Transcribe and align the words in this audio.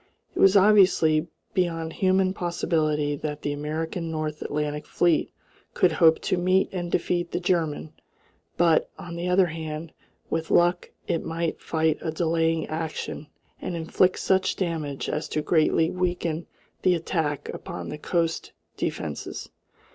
It 0.33 0.39
was 0.39 0.57
obviously 0.57 1.27
beyond 1.53 1.93
human 1.93 2.33
possibility 2.33 3.15
that 3.17 3.43
the 3.43 3.53
American 3.53 4.09
North 4.09 4.41
Atlantic 4.41 4.87
fleet 4.87 5.31
could 5.75 5.91
hope 5.91 6.19
to 6.21 6.37
meet 6.39 6.69
and 6.73 6.91
defeat 6.91 7.29
the 7.29 7.39
German; 7.39 7.93
but, 8.57 8.89
on 8.97 9.15
the 9.15 9.27
other 9.27 9.45
hand, 9.45 9.93
with 10.27 10.49
luck 10.49 10.89
it 11.07 11.23
might 11.23 11.61
fight 11.61 11.99
a 12.01 12.09
delaying 12.09 12.65
action 12.65 13.27
and 13.61 13.75
inflict 13.75 14.17
such 14.17 14.55
damage 14.55 15.07
as 15.07 15.29
to 15.29 15.43
greatly 15.43 15.91
weaken 15.91 16.47
the 16.81 16.95
attack 16.95 17.49
upon 17.53 17.89
the 17.89 17.99
coast 17.99 18.53
defences. 18.77 19.49